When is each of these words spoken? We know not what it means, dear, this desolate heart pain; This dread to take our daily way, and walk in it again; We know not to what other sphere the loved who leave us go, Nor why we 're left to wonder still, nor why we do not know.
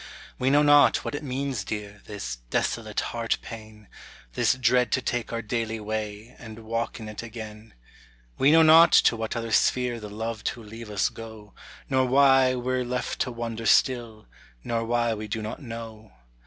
We 0.39 0.49
know 0.49 0.63
not 0.63 1.05
what 1.05 1.13
it 1.13 1.21
means, 1.23 1.63
dear, 1.63 2.01
this 2.05 2.37
desolate 2.49 2.99
heart 3.13 3.37
pain; 3.43 3.87
This 4.33 4.55
dread 4.55 4.91
to 4.93 5.01
take 5.03 5.31
our 5.31 5.43
daily 5.43 5.79
way, 5.79 6.35
and 6.39 6.65
walk 6.65 6.99
in 6.99 7.07
it 7.07 7.21
again; 7.21 7.75
We 8.35 8.51
know 8.51 8.63
not 8.63 8.93
to 8.93 9.15
what 9.15 9.35
other 9.35 9.51
sphere 9.51 9.99
the 9.99 10.09
loved 10.09 10.49
who 10.49 10.63
leave 10.63 10.89
us 10.89 11.09
go, 11.09 11.53
Nor 11.87 12.07
why 12.07 12.55
we 12.55 12.73
're 12.73 12.83
left 12.83 13.19
to 13.19 13.31
wonder 13.31 13.67
still, 13.67 14.25
nor 14.63 14.83
why 14.85 15.13
we 15.13 15.27
do 15.27 15.39
not 15.43 15.61
know. 15.61 16.11